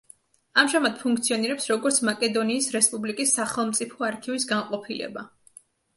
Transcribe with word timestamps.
ამჟამად 0.59 0.95
ფუნქციონირებს, 1.01 1.67
როგორც 1.73 1.99
მაკედონიის 2.09 2.69
რესპუბლიკის 2.77 3.35
სახელმწიფო 3.41 4.09
არქივის 4.11 4.49
განყოფილება. 4.55 5.29